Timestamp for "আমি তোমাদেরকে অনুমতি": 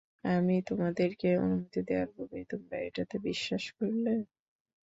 0.31-1.79